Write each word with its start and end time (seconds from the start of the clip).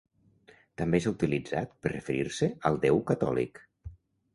També 0.83 1.01
s'ha 1.03 1.13
utilitzat 1.17 1.77
per 1.85 1.95
referir-se 1.95 2.51
al 2.71 2.85
déu 2.87 3.07
catòlic. 3.13 3.67